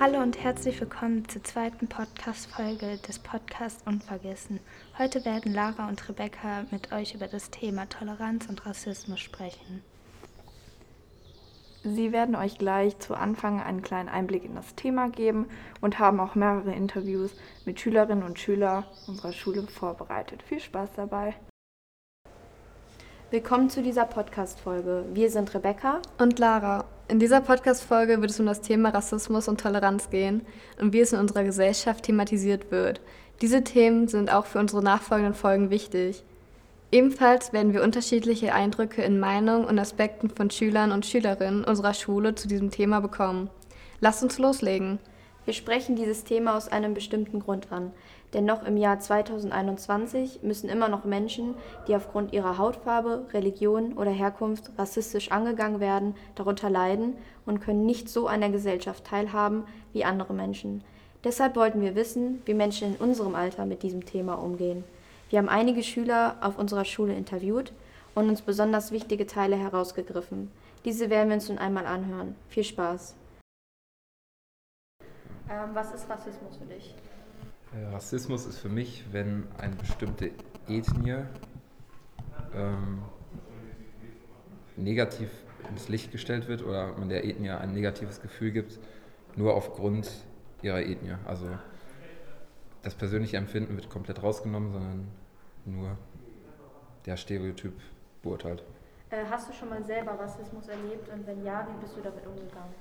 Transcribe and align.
Hallo 0.00 0.20
und 0.20 0.42
herzlich 0.42 0.80
willkommen 0.80 1.26
zur 1.28 1.44
zweiten 1.44 1.86
Podcast-Folge 1.86 2.98
des 3.06 3.20
Podcasts 3.20 3.86
Unvergessen. 3.86 4.58
Heute 4.98 5.24
werden 5.24 5.54
Lara 5.54 5.88
und 5.88 6.08
Rebecca 6.08 6.64
mit 6.72 6.92
euch 6.92 7.14
über 7.14 7.28
das 7.28 7.50
Thema 7.50 7.88
Toleranz 7.88 8.46
und 8.48 8.66
Rassismus 8.66 9.20
sprechen. 9.20 9.82
Sie 11.84 12.10
werden 12.10 12.34
euch 12.34 12.58
gleich 12.58 12.98
zu 12.98 13.14
Anfang 13.14 13.62
einen 13.62 13.82
kleinen 13.82 14.08
Einblick 14.08 14.44
in 14.44 14.56
das 14.56 14.74
Thema 14.74 15.10
geben 15.10 15.46
und 15.80 16.00
haben 16.00 16.18
auch 16.18 16.34
mehrere 16.34 16.72
Interviews 16.72 17.30
mit 17.64 17.78
Schülerinnen 17.78 18.24
und 18.24 18.38
Schülern 18.38 18.84
unserer 19.06 19.32
Schule 19.32 19.62
vorbereitet. 19.62 20.42
Viel 20.42 20.60
Spaß 20.60 20.90
dabei! 20.96 21.34
Willkommen 23.34 23.68
zu 23.68 23.82
dieser 23.82 24.04
Podcast-Folge. 24.04 25.06
Wir 25.12 25.28
sind 25.28 25.52
Rebecca 25.54 26.00
und 26.18 26.38
Lara. 26.38 26.84
In 27.08 27.18
dieser 27.18 27.40
Podcast-Folge 27.40 28.20
wird 28.20 28.30
es 28.30 28.38
um 28.38 28.46
das 28.46 28.60
Thema 28.60 28.90
Rassismus 28.90 29.48
und 29.48 29.60
Toleranz 29.60 30.08
gehen 30.08 30.42
und 30.80 30.92
wie 30.92 31.00
es 31.00 31.12
in 31.12 31.18
unserer 31.18 31.42
Gesellschaft 31.42 32.04
thematisiert 32.04 32.70
wird. 32.70 33.00
Diese 33.42 33.64
Themen 33.64 34.06
sind 34.06 34.32
auch 34.32 34.46
für 34.46 34.60
unsere 34.60 34.84
nachfolgenden 34.84 35.34
Folgen 35.34 35.70
wichtig. 35.70 36.22
Ebenfalls 36.92 37.52
werden 37.52 37.72
wir 37.72 37.82
unterschiedliche 37.82 38.54
Eindrücke 38.54 39.02
in 39.02 39.18
Meinungen 39.18 39.64
und 39.64 39.80
Aspekten 39.80 40.30
von 40.30 40.50
Schülern 40.50 40.92
und 40.92 41.04
Schülerinnen 41.04 41.64
unserer 41.64 41.94
Schule 41.94 42.36
zu 42.36 42.46
diesem 42.46 42.70
Thema 42.70 43.00
bekommen. 43.00 43.50
Lasst 43.98 44.22
uns 44.22 44.38
loslegen. 44.38 45.00
Wir 45.44 45.54
sprechen 45.54 45.96
dieses 45.96 46.22
Thema 46.22 46.56
aus 46.56 46.68
einem 46.68 46.94
bestimmten 46.94 47.40
Grund 47.40 47.72
an. 47.72 47.90
Denn 48.34 48.44
noch 48.44 48.64
im 48.66 48.76
Jahr 48.76 48.98
2021 48.98 50.42
müssen 50.42 50.68
immer 50.68 50.88
noch 50.88 51.04
Menschen, 51.04 51.54
die 51.86 51.94
aufgrund 51.94 52.32
ihrer 52.32 52.58
Hautfarbe, 52.58 53.26
Religion 53.32 53.92
oder 53.92 54.10
Herkunft 54.10 54.72
rassistisch 54.76 55.30
angegangen 55.30 55.78
werden, 55.78 56.16
darunter 56.34 56.68
leiden 56.68 57.16
und 57.46 57.60
können 57.60 57.86
nicht 57.86 58.08
so 58.08 58.26
an 58.26 58.40
der 58.40 58.50
Gesellschaft 58.50 59.04
teilhaben 59.04 59.64
wie 59.92 60.04
andere 60.04 60.34
Menschen. 60.34 60.82
Deshalb 61.22 61.54
wollten 61.54 61.80
wir 61.80 61.94
wissen, 61.94 62.42
wie 62.44 62.54
Menschen 62.54 62.94
in 62.94 62.96
unserem 62.96 63.36
Alter 63.36 63.66
mit 63.66 63.84
diesem 63.84 64.04
Thema 64.04 64.34
umgehen. 64.34 64.82
Wir 65.30 65.38
haben 65.38 65.48
einige 65.48 65.84
Schüler 65.84 66.36
auf 66.40 66.58
unserer 66.58 66.84
Schule 66.84 67.14
interviewt 67.14 67.72
und 68.16 68.28
uns 68.28 68.42
besonders 68.42 68.90
wichtige 68.90 69.26
Teile 69.26 69.56
herausgegriffen. 69.56 70.50
Diese 70.84 71.08
werden 71.08 71.28
wir 71.28 71.36
uns 71.36 71.48
nun 71.48 71.58
einmal 71.58 71.86
anhören. 71.86 72.34
Viel 72.48 72.64
Spaß. 72.64 73.14
Ähm, 75.48 75.70
was 75.72 75.94
ist 75.94 76.10
Rassismus 76.10 76.56
für 76.56 76.66
dich? 76.66 76.94
Rassismus 77.92 78.46
ist 78.46 78.58
für 78.58 78.68
mich, 78.68 79.04
wenn 79.12 79.46
eine 79.58 79.74
bestimmte 79.76 80.30
Ethnie 80.68 81.24
ähm, 82.54 83.02
negativ 84.76 85.30
ins 85.70 85.88
Licht 85.88 86.12
gestellt 86.12 86.48
wird 86.48 86.62
oder 86.62 86.96
man 86.98 87.08
der 87.08 87.24
Ethnie 87.24 87.50
ein 87.50 87.72
negatives 87.72 88.20
Gefühl 88.20 88.52
gibt, 88.52 88.78
nur 89.36 89.54
aufgrund 89.54 90.10
ihrer 90.62 90.80
Ethnie. 90.80 91.16
Also 91.24 91.46
das 92.82 92.94
persönliche 92.94 93.36
Empfinden 93.36 93.74
wird 93.76 93.88
komplett 93.90 94.22
rausgenommen, 94.22 94.72
sondern 94.72 95.08
nur 95.64 95.96
der 97.06 97.16
Stereotyp 97.16 97.74
beurteilt. 98.22 98.62
Äh, 99.10 99.24
hast 99.28 99.48
du 99.48 99.52
schon 99.52 99.68
mal 99.68 99.82
selber 99.82 100.12
Rassismus 100.18 100.68
erlebt 100.68 101.08
und 101.08 101.26
wenn 101.26 101.44
ja, 101.44 101.66
wie 101.70 101.80
bist 101.80 101.96
du 101.96 102.00
damit 102.02 102.26
umgegangen? 102.26 102.74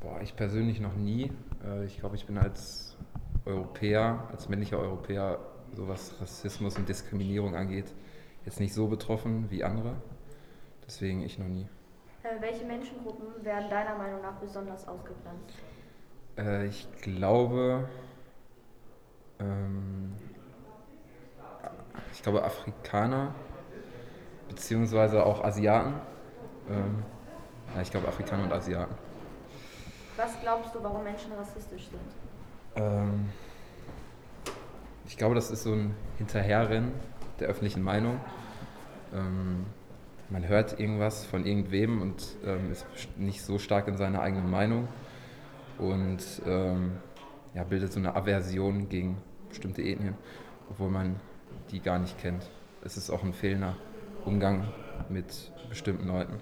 Boah, 0.00 0.20
ich 0.20 0.36
persönlich 0.36 0.80
noch 0.80 0.94
nie. 0.94 1.32
Äh, 1.64 1.84
ich 1.84 1.98
glaube, 1.98 2.16
ich 2.16 2.26
bin 2.26 2.38
als 2.38 2.96
Europäer, 3.46 4.28
als 4.30 4.48
männlicher 4.48 4.78
Europäer, 4.78 5.38
so 5.72 5.88
was 5.88 6.20
Rassismus 6.20 6.76
und 6.76 6.88
Diskriminierung 6.88 7.54
angeht, 7.54 7.86
jetzt 8.44 8.60
nicht 8.60 8.74
so 8.74 8.88
betroffen 8.88 9.50
wie 9.50 9.64
andere. 9.64 9.94
Deswegen 10.86 11.22
ich 11.22 11.38
noch 11.38 11.46
nie. 11.46 11.68
Äh, 12.22 12.40
welche 12.40 12.64
Menschengruppen 12.64 13.44
werden 13.44 13.70
deiner 13.70 13.96
Meinung 13.96 14.20
nach 14.22 14.34
besonders 14.34 14.86
ausgegrenzt? 14.86 15.54
Äh, 16.36 16.66
ich 16.66 16.88
glaube, 17.02 17.88
ähm, 19.38 20.14
ich 22.12 22.22
glaube 22.22 22.44
Afrikaner, 22.44 23.34
beziehungsweise 24.48 25.24
auch 25.24 25.44
Asiaten. 25.44 25.94
Ähm, 26.68 27.04
ja, 27.74 27.82
ich 27.82 27.90
glaube 27.90 28.08
Afrikaner 28.08 28.44
und 28.44 28.52
Asiaten. 28.52 28.94
Was 30.16 30.40
glaubst 30.40 30.74
du, 30.74 30.82
warum 30.82 31.04
Menschen 31.04 31.32
rassistisch 31.32 31.88
sind? 31.88 32.26
Ähm, 32.76 33.28
ich 35.06 35.16
glaube, 35.16 35.34
das 35.34 35.50
ist 35.50 35.62
so 35.62 35.72
ein 35.72 35.94
Hinterherrennen 36.18 36.92
der 37.40 37.48
öffentlichen 37.48 37.82
Meinung. 37.82 38.20
Ähm, 39.14 39.66
man 40.28 40.46
hört 40.48 40.80
irgendwas 40.80 41.24
von 41.24 41.46
irgendwem 41.46 42.02
und 42.02 42.36
ähm, 42.44 42.72
ist 42.72 42.86
nicht 43.16 43.42
so 43.42 43.58
stark 43.58 43.86
in 43.88 43.96
seiner 43.96 44.20
eigenen 44.20 44.50
Meinung 44.50 44.88
und 45.78 46.42
ähm, 46.46 46.98
ja, 47.54 47.62
bildet 47.64 47.92
so 47.92 48.00
eine 48.00 48.16
Aversion 48.16 48.88
gegen 48.88 49.18
bestimmte 49.48 49.82
Ethnien, 49.82 50.16
obwohl 50.68 50.90
man 50.90 51.20
die 51.70 51.80
gar 51.80 51.98
nicht 51.98 52.18
kennt. 52.18 52.50
Es 52.82 52.96
ist 52.96 53.10
auch 53.10 53.22
ein 53.22 53.32
fehlender 53.32 53.76
Umgang 54.24 54.68
mit 55.08 55.52
bestimmten 55.68 56.08
Leuten. 56.08 56.40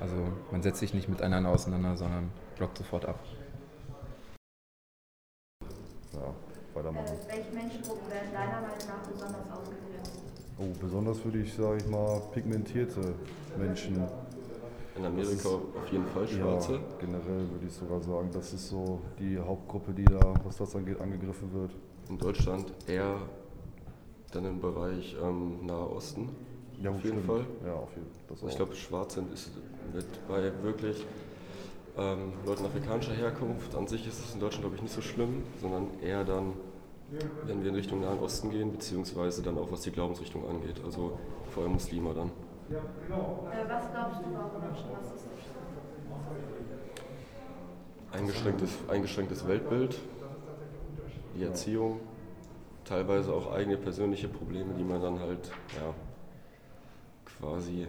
Also 0.00 0.16
man 0.50 0.62
setzt 0.62 0.80
sich 0.80 0.94
nicht 0.94 1.08
miteinander 1.08 1.50
auseinander, 1.50 1.96
sondern 1.96 2.30
blockt 2.56 2.78
sofort 2.78 3.06
ab. 3.06 3.18
Ja, 6.12 6.34
weitermachen. 6.74 7.06
Äh, 7.06 7.34
welche 7.36 7.52
Menschengruppen 7.52 8.10
werden 8.10 8.32
deiner 8.32 8.60
Meinung 8.60 8.86
nach 8.88 9.08
besonders 9.10 9.50
ausgegrenzt? 9.50 10.20
Oh, 10.58 10.72
besonders 10.80 11.24
würde 11.24 11.38
ich, 11.38 11.54
sage 11.54 11.78
ich 11.78 11.86
mal, 11.86 12.20
pigmentierte 12.32 13.14
Menschen. 13.56 14.06
In 14.96 15.06
Amerika 15.06 15.48
auf 15.48 15.90
jeden 15.90 16.06
Fall 16.08 16.26
Schwarze. 16.26 16.72
Ja, 16.74 16.80
generell 16.98 17.48
würde 17.50 17.66
ich 17.66 17.72
sogar 17.72 18.00
sagen, 18.00 18.28
das 18.32 18.52
ist 18.52 18.68
so 18.68 19.00
die 19.18 19.38
Hauptgruppe, 19.38 19.92
die 19.92 20.04
da, 20.04 20.34
was 20.44 20.56
das 20.56 20.74
angeht, 20.76 21.00
angegriffen 21.00 21.52
wird. 21.54 21.70
In 22.08 22.18
Deutschland 22.18 22.72
eher 22.86 23.16
dann 24.32 24.44
im 24.44 24.60
Bereich 24.60 25.16
ähm, 25.22 25.64
Nahe 25.64 25.88
Osten. 25.90 26.28
Ja, 26.82 26.90
auf 26.90 26.96
jeden 27.04 27.22
stimmt. 27.22 27.26
Fall. 27.26 27.46
Ja, 27.64 27.74
auf 27.74 27.90
jeden 27.94 28.38
Fall. 28.38 28.48
Ich 28.50 28.56
glaube, 28.56 28.74
schwarz 28.74 29.14
sind 29.14 29.32
ist 29.32 29.50
mit 29.94 30.06
bei 30.28 30.52
wirklich 30.62 31.06
ähm, 31.96 32.32
Leuten 32.46 32.64
afrikanischer 32.64 33.12
Herkunft. 33.12 33.74
An 33.74 33.86
sich 33.86 34.06
ist 34.06 34.24
es 34.24 34.34
in 34.34 34.40
Deutschland, 34.40 34.62
glaube 34.62 34.76
ich, 34.76 34.82
nicht 34.82 34.94
so 34.94 35.00
schlimm, 35.00 35.42
sondern 35.60 35.88
eher 36.02 36.24
dann, 36.24 36.54
wenn 37.44 37.62
wir 37.62 37.70
in 37.70 37.74
Richtung 37.74 38.00
Nahen 38.00 38.20
Osten 38.20 38.50
gehen, 38.50 38.72
beziehungsweise 38.72 39.42
dann 39.42 39.58
auch 39.58 39.70
was 39.70 39.82
die 39.82 39.90
Glaubensrichtung 39.90 40.48
angeht. 40.48 40.80
Also 40.84 41.18
vor 41.50 41.64
allem 41.64 41.72
Muslime 41.72 42.14
dann. 42.14 42.28
Äh, 42.28 42.74
was 43.68 43.90
glaubst 43.90 44.20
du, 44.20 44.26
warum 44.32 44.60
Menschen 44.62 44.90
rassistisch 44.94 45.44
sind? 45.44 45.60
Eingeschränktes, 48.12 48.70
eingeschränktes 48.88 49.46
Weltbild, 49.46 49.98
die 51.36 51.44
Erziehung, 51.44 52.00
teilweise 52.84 53.32
auch 53.32 53.52
eigene 53.52 53.76
persönliche 53.76 54.28
Probleme, 54.28 54.74
die 54.74 54.84
man 54.84 55.00
dann 55.00 55.20
halt 55.20 55.50
ja, 55.76 55.94
quasi 57.38 57.86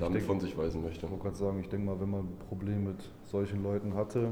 damit 0.00 0.16
denke- 0.16 0.26
von 0.26 0.40
sich 0.40 0.56
weisen 0.56 0.82
möchte. 0.82 1.06
Ich 1.06 1.10
wollte 1.10 1.24
gerade 1.24 1.36
sagen, 1.36 1.60
ich 1.60 1.68
denke 1.68 1.86
mal, 1.86 2.00
wenn 2.00 2.10
man 2.10 2.20
ein 2.20 2.38
Problem 2.48 2.84
mit 2.84 2.96
solchen 3.24 3.62
Leuten 3.62 3.94
hatte, 3.94 4.30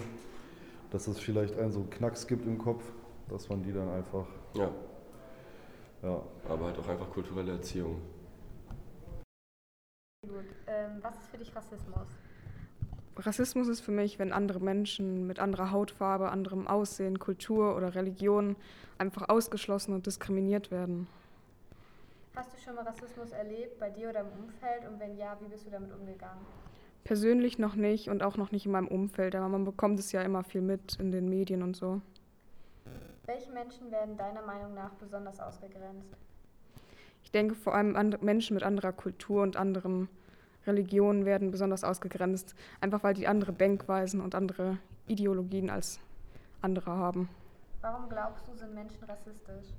dass 0.91 1.07
es 1.07 1.19
vielleicht 1.19 1.59
einen 1.59 1.73
so 1.73 1.81
einen 1.81 1.91
Knacks 1.91 2.27
gibt 2.27 2.47
im 2.47 2.59
Kopf, 2.59 2.85
dass 3.29 3.49
man 3.49 3.63
die 3.63 3.73
dann 3.73 3.89
einfach, 3.89 4.27
Ja, 4.55 4.71
ja, 6.03 6.21
aber 6.49 6.67
halt 6.67 6.79
auch 6.79 6.89
einfach 6.89 7.11
kulturelle 7.11 7.53
Erziehung. 7.53 8.01
Gut. 10.27 10.45
Ähm, 10.67 10.99
was 11.01 11.17
ist 11.17 11.29
für 11.31 11.39
dich 11.39 11.55
Rassismus? 11.55 12.07
Rassismus 13.17 13.69
ist 13.69 13.81
für 13.81 13.91
mich, 13.93 14.19
wenn 14.19 14.33
andere 14.33 14.61
Menschen 14.61 15.27
mit 15.27 15.39
anderer 15.39 15.71
Hautfarbe, 15.71 16.31
anderem 16.31 16.67
Aussehen, 16.67 17.19
Kultur 17.19 17.77
oder 17.77 17.95
Religion 17.95 18.57
einfach 18.99 19.29
ausgeschlossen 19.29 19.95
und 19.95 20.07
diskriminiert 20.07 20.71
werden. 20.71 21.07
Hast 22.35 22.55
du 22.55 22.59
schon 22.59 22.75
mal 22.75 22.85
Rassismus 22.85 23.31
erlebt, 23.33 23.79
bei 23.79 23.91
dir 23.91 24.09
oder 24.09 24.21
im 24.21 24.29
Umfeld? 24.29 24.89
Und 24.89 24.99
wenn 24.99 25.17
ja, 25.17 25.37
wie 25.41 25.49
bist 25.49 25.67
du 25.67 25.71
damit 25.71 25.93
umgegangen? 25.93 26.41
Persönlich 27.05 27.59
noch 27.59 27.75
nicht 27.75 28.09
und 28.09 28.23
auch 28.23 28.37
noch 28.37 28.53
nicht 28.53 28.65
in 28.65 28.73
meinem 28.73 28.89
Umfeld, 28.89 29.35
aber 29.35 29.49
man 29.49 29.65
bekommt 29.65 29.99
es 29.99 30.13
ja 30.13 30.23
immer 30.23 30.43
viel 30.43 30.63
mit 30.63 30.97
in 30.99 31.11
den 31.11 31.29
Medien 31.29 31.63
und 31.63 31.77
so. 31.77 32.01
Welche 33.27 33.51
Menschen 33.53 33.91
werden 33.91 34.17
deiner 34.17 34.43
Meinung 34.43 34.73
nach 34.75 34.93
besonders 34.95 35.41
ausgegrenzt? 35.41 36.17
Ich 37.23 37.31
denke 37.31 37.55
vor 37.55 37.75
allem 37.75 38.17
Menschen 38.21 38.55
mit 38.55 38.63
anderer 38.63 38.93
Kultur 38.93 39.43
und 39.43 39.57
anderen 39.57 40.09
Religionen 40.67 41.25
werden 41.25 41.51
besonders 41.51 41.85
ausgegrenzt, 41.85 42.55
einfach 42.81 43.03
weil 43.03 43.15
die 43.15 43.27
andere 43.27 43.53
Denkweisen 43.53 44.21
und 44.21 44.35
andere 44.35 44.79
Ideologien 45.07 45.71
als 45.71 46.01
andere 46.63 46.93
haben. 46.93 47.29
Warum 47.81 48.09
glaubst 48.09 48.47
du, 48.47 48.55
sind 48.55 48.75
Menschen 48.75 49.03
rassistisch? 49.05 49.75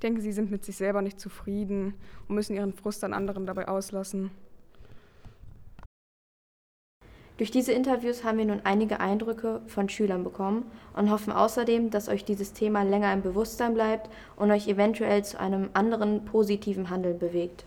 Ich 0.00 0.02
denke, 0.02 0.22
sie 0.22 0.32
sind 0.32 0.50
mit 0.50 0.64
sich 0.64 0.78
selber 0.78 1.02
nicht 1.02 1.20
zufrieden 1.20 1.92
und 2.26 2.34
müssen 2.34 2.56
ihren 2.56 2.72
Frust 2.72 3.04
an 3.04 3.12
anderen 3.12 3.44
dabei 3.44 3.68
auslassen. 3.68 4.30
Durch 7.36 7.50
diese 7.50 7.72
Interviews 7.72 8.24
haben 8.24 8.38
wir 8.38 8.46
nun 8.46 8.62
einige 8.64 8.98
Eindrücke 8.98 9.60
von 9.66 9.90
Schülern 9.90 10.24
bekommen 10.24 10.64
und 10.96 11.10
hoffen 11.10 11.34
außerdem, 11.34 11.90
dass 11.90 12.08
euch 12.08 12.24
dieses 12.24 12.54
Thema 12.54 12.82
länger 12.82 13.12
im 13.12 13.20
Bewusstsein 13.20 13.74
bleibt 13.74 14.08
und 14.36 14.50
euch 14.50 14.68
eventuell 14.68 15.22
zu 15.22 15.38
einem 15.38 15.68
anderen 15.74 16.24
positiven 16.24 16.88
Handeln 16.88 17.18
bewegt. 17.18 17.66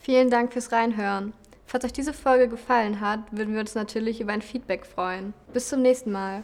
Vielen 0.00 0.30
Dank 0.30 0.54
fürs 0.54 0.72
Reinhören. 0.72 1.34
Falls 1.66 1.84
euch 1.84 1.92
diese 1.92 2.14
Folge 2.14 2.48
gefallen 2.48 3.02
hat, 3.02 3.20
würden 3.32 3.52
wir 3.52 3.60
uns 3.60 3.74
natürlich 3.74 4.22
über 4.22 4.32
ein 4.32 4.40
Feedback 4.40 4.86
freuen. 4.86 5.34
Bis 5.52 5.68
zum 5.68 5.82
nächsten 5.82 6.10
Mal. 6.10 6.42